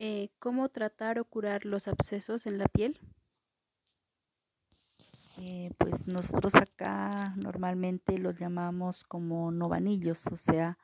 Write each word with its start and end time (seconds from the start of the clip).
Eh, 0.00 0.30
¿Cómo 0.40 0.68
tratar 0.70 1.20
o 1.20 1.24
curar 1.24 1.64
los 1.64 1.86
abscesos 1.86 2.46
en 2.46 2.58
la 2.58 2.66
piel? 2.66 2.98
Eh, 5.38 5.70
pues 5.78 6.08
nosotros 6.08 6.54
acá 6.56 7.34
normalmente 7.36 8.18
los 8.18 8.36
llamamos 8.38 9.04
como 9.04 9.52
novanillos, 9.52 10.26
o 10.28 10.36
sea, 10.36 10.78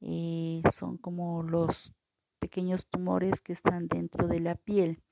eh, 0.00 0.62
son 0.72 0.96
como 0.96 1.42
los 1.42 1.92
pequeños 2.38 2.86
tumores 2.88 3.40
que 3.42 3.52
están 3.52 3.88
dentro 3.88 4.26
de 4.26 4.40
la 4.40 4.54
piel. 4.54 5.02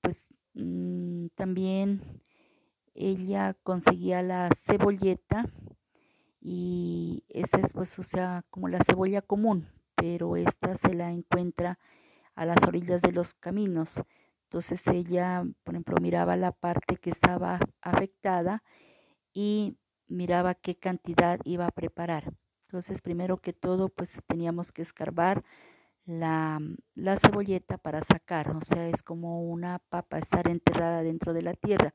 pues 0.00 0.28
mm, 0.54 1.26
también 1.34 2.22
ella 2.94 3.54
conseguía 3.62 4.22
la 4.22 4.50
cebolleta 4.56 5.44
y 6.40 7.24
esa 7.28 7.58
es 7.58 7.72
pues 7.72 7.98
o 7.98 8.02
sea 8.02 8.44
como 8.50 8.68
la 8.68 8.82
cebolla 8.82 9.22
común 9.22 9.68
pero 10.00 10.36
esta 10.36 10.74
se 10.74 10.94
la 10.94 11.10
encuentra 11.10 11.78
a 12.34 12.46
las 12.46 12.64
orillas 12.64 13.02
de 13.02 13.12
los 13.12 13.34
caminos. 13.34 14.02
Entonces 14.44 14.86
ella, 14.86 15.44
por 15.62 15.74
ejemplo, 15.74 15.96
miraba 16.00 16.36
la 16.36 16.52
parte 16.52 16.96
que 16.96 17.10
estaba 17.10 17.60
afectada 17.82 18.62
y 19.34 19.76
miraba 20.08 20.54
qué 20.54 20.74
cantidad 20.74 21.38
iba 21.44 21.66
a 21.66 21.70
preparar. 21.70 22.32
Entonces, 22.66 23.02
primero 23.02 23.36
que 23.36 23.52
todo, 23.52 23.90
pues 23.90 24.22
teníamos 24.26 24.72
que 24.72 24.82
escarbar 24.82 25.44
la, 26.06 26.60
cebolleta 27.18 27.76
para 27.76 28.00
sacar, 28.00 28.56
o 28.56 28.62
sea, 28.62 28.88
es 28.88 29.02
como 29.02 29.42
una 29.42 29.80
papa 29.90 30.18
estar 30.18 30.48
enterrada 30.48 31.02
dentro 31.02 31.34
de 31.34 31.42
la 31.42 31.54
tierra. 31.54 31.94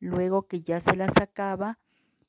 Luego 0.00 0.46
que 0.46 0.62
ya 0.62 0.80
se 0.80 0.96
la 0.96 1.10
sacaba, 1.10 1.78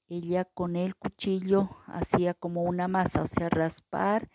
ella 0.10 0.46
con 0.46 0.76
el 0.76 0.96
cuchillo 0.96 1.70
hacía 1.86 2.34
como 2.34 2.64
una 2.64 2.88
masa, 2.88 3.22
o 3.22 3.26
sea, 3.26 3.50
raspar 3.50 4.30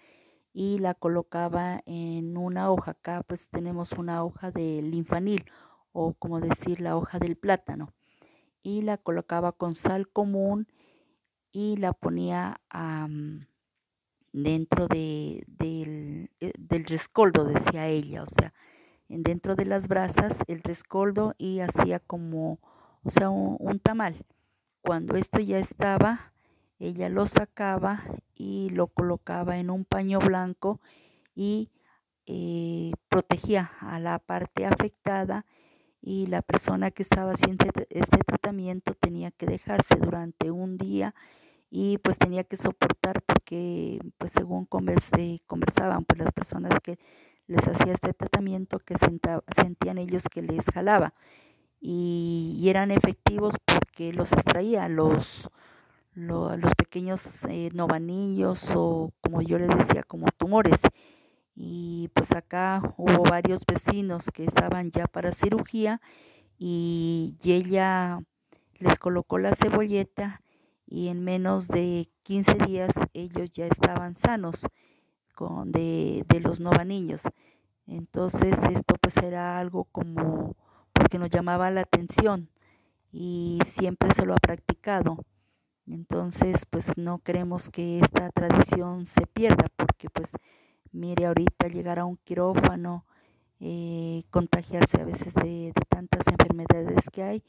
y 0.53 0.79
la 0.79 0.95
colocaba 0.95 1.83
en 1.87 2.37
una 2.37 2.71
hoja. 2.71 2.93
Acá 2.93 3.23
pues 3.27 3.49
tenemos 3.49 3.93
una 3.93 4.25
hoja 4.25 4.51
del 4.51 4.91
linfanil 4.91 5.45
o 5.93 6.15
como 6.15 6.41
decir 6.41 6.81
la 6.81 6.97
hoja 6.97 7.19
del 7.19 7.37
plátano 7.37 7.93
y 8.63 8.83
la 8.83 8.97
colocaba 8.97 9.53
con 9.53 9.75
sal 9.75 10.09
común 10.09 10.69
y 11.53 11.77
la 11.77 11.93
ponía 11.93 12.61
dentro 14.33 14.89
de, 14.89 15.45
del, 15.47 16.31
eh, 16.41 16.53
del, 16.59 16.87
rescoldo, 16.87 17.45
decía 17.45 17.89
ella, 17.89 18.23
o 18.23 18.27
sea, 18.27 18.55
dentro 19.09 19.55
de 19.55 19.67
las 19.67 19.89
brasas 19.89 20.39
el 20.47 20.63
rescoldo 20.63 21.35
y 21.37 21.61
hacía 21.61 21.99
como, 22.01 22.59
o 23.03 23.11
sea, 23.11 23.29
un 23.29 23.79
tamal. 23.81 24.25
Cuando 24.81 25.17
esto 25.17 25.39
ya 25.39 25.59
estaba, 25.59 26.33
ella 26.79 27.09
lo 27.09 27.27
sacaba 27.27 28.03
y 28.43 28.71
lo 28.71 28.89
colocaba 28.89 29.59
en 29.59 29.71
un 29.71 29.85
paño 29.85 30.19
blanco 30.19 30.81
y 31.33 31.71
eh, 32.27 32.91
protegía 33.09 33.71
a 33.81 34.01
la 34.01 34.19
parte 34.19 34.67
afectada 34.67 35.47
y 36.01 36.27
la 36.27 36.43
persona 36.43 36.91
que 36.91 37.05
estaba 37.05 37.31
haciendo 37.33 37.67
este 37.91 38.19
tratamiento 38.19 38.95
tenía 38.95 39.31
que 39.31 39.47
dejarse 39.47 39.95
durante 39.95 40.51
un 40.51 40.77
día 40.77 41.15
y 41.71 41.99
pues 41.99 42.19
tenía 42.19 42.43
que 42.43 42.57
soportar 42.57 43.23
porque 43.23 44.01
pues 44.19 44.33
según 44.33 44.67
conversaban 44.67 46.05
pues 46.05 46.19
las 46.19 46.33
personas 46.33 46.81
que 46.83 46.99
les 47.47 47.69
hacía 47.69 47.93
este 47.93 48.13
tratamiento 48.13 48.81
que 48.81 48.97
sentían 49.55 49.99
ellos 49.99 50.25
que 50.29 50.43
les 50.43 50.67
jalaba 50.67 51.15
y, 51.81 52.59
y 52.61 52.69
eran 52.71 52.91
efectivos 52.91 53.55
porque 53.65 54.13
los 54.13 54.33
extraía 54.33 54.89
los 54.89 55.49
los 56.15 56.75
pequeños 56.75 57.45
eh, 57.49 57.71
novanillos 57.73 58.71
o 58.75 59.13
como 59.21 59.43
yo 59.43 59.59
les 59.59 59.69
decía, 59.69 60.03
como 60.03 60.27
tumores. 60.37 60.83
Y 61.55 62.11
pues 62.15 62.33
acá 62.33 62.95
hubo 62.97 63.23
varios 63.25 63.65
vecinos 63.67 64.31
que 64.33 64.45
estaban 64.45 64.91
ya 64.91 65.07
para 65.07 65.33
cirugía 65.33 66.01
y, 66.59 67.37
ella 67.45 68.21
les 68.79 68.99
colocó 68.99 69.39
la 69.39 69.55
cebolleta 69.55 70.43
y 70.87 71.09
en 71.09 71.23
menos 71.23 71.69
de 71.69 72.09
15 72.25 72.55
días 72.67 72.93
ellos 73.15 73.51
ya 73.51 73.67
estaban 73.67 74.17
sanos 74.17 74.67
con, 75.35 75.73
de, 75.73 76.25
de 76.29 76.41
los 76.41 76.61
novanillos. 76.61 77.23
Entonces 77.87 78.59
esto 78.65 78.97
pues 79.01 79.17
era 79.19 79.59
algo 79.59 79.85
como 79.85 80.57
pues 80.93 81.09
que 81.09 81.19
nos 81.19 81.31
llamaba 81.31 81.71
la 81.71 81.83
atención 81.83 82.49
y 83.13 83.59
siempre 83.65 84.13
se 84.15 84.25
lo 84.25 84.35
ha 84.35 84.39
practicado. 84.39 85.19
Entonces, 85.87 86.65
pues 86.71 86.93
no 86.97 87.19
queremos 87.19 87.71
que 87.71 87.99
esta 87.99 88.31
tradición 88.31 89.07
se 89.07 89.27
pierda, 89.27 89.67
porque 89.77 90.09
pues 90.11 90.33
mire 90.93 91.27
ahorita 91.27 91.69
llegar 91.69 91.99
a 91.99 92.05
un 92.05 92.17
quirófano, 92.19 93.05
eh, 93.61 94.23
contagiarse 94.31 95.01
a 95.01 95.05
veces 95.05 95.35
de, 95.35 95.73
tantas 95.89 96.27
enfermedades 96.27 97.09
que 97.11 97.23
hay 97.23 97.45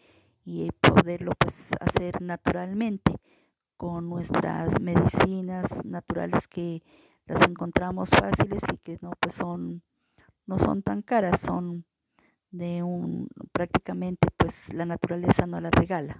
y 0.46 0.70
poderlo 0.72 1.32
pues 1.38 1.72
hacer 1.80 2.22
naturalmente 2.22 3.16
con 3.78 4.10
nuestras 4.10 4.80
medicinas 4.80 5.84
naturales 5.86 6.48
que 6.48 6.84
las 7.26 7.42
encontramos 7.42 8.10
fáciles 8.10 8.62
y 8.72 8.78
que 8.78 9.00
no 9.02 9.12
pues 9.20 9.34
son 9.34 9.82
no 10.46 10.60
son 10.60 10.84
tan 10.84 11.02
caras, 11.02 11.42
son 11.42 11.86
de 12.52 12.84
un 12.84 13.28
prácticamente 13.52 14.28
pues 14.38 14.74
la 14.74 14.86
naturaleza 14.86 15.48
no 15.48 15.60
la 15.62 15.72
regala. 15.72 16.20